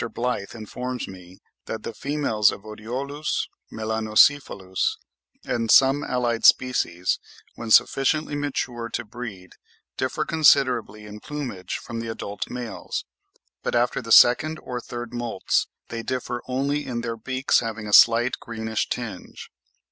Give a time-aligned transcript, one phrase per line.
[0.03, 4.97] Blyth informs me that the females of Oriolus melanocephalus
[5.43, 7.19] and of some allied species,
[7.53, 9.51] when sufficiently mature to breed,
[9.97, 13.05] differ considerably in plumage from the adult males;
[13.61, 17.93] but after the second or third moults they differ only in their beaks having a
[17.93, 19.51] slight greenish tinge.